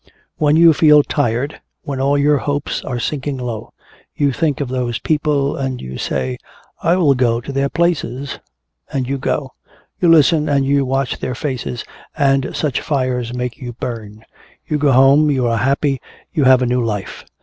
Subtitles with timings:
[0.37, 3.71] When you feel tired, when all your hopes are sinking low,
[4.15, 6.39] you think of those people and you say,
[6.81, 8.39] 'I will go to their places.'
[8.91, 9.53] And you go.
[9.99, 11.85] You listen and you watch their faces,
[12.17, 14.25] and such fire makes you burn!
[14.65, 16.01] You go home, you are happy,
[16.33, 17.23] you have a new life!